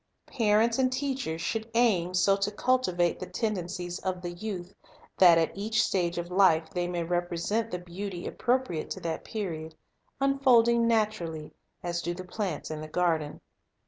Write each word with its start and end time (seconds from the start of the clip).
•Parents 0.35 0.79
and 0.79 0.91
teachers 0.91 1.41
should 1.43 1.69
aim 1.75 2.15
so 2.15 2.35
to 2.35 2.49
cultivate 2.49 3.19
the 3.19 3.27
tendencies 3.29 3.99
of 3.99 4.23
the 4.23 4.31
youth 4.31 4.73
that 5.19 5.37
at 5.37 5.55
each 5.55 5.83
stage 5.83 6.17
of 6.17 6.31
life 6.31 6.71
they 6.71 6.87
may 6.87 7.03
represent 7.03 7.69
the 7.69 7.77
beauty 7.77 8.25
appropriate 8.25 8.89
to 8.89 8.99
that 9.01 9.23
period, 9.23 9.75
unfolding 10.19 10.87
naturally, 10.87 11.53
as 11.83 12.01
do 12.01 12.15
the 12.15 12.23
plants 12.25 12.71
in 12.71 12.81
the 12.81 12.87
garden. 12.87 13.41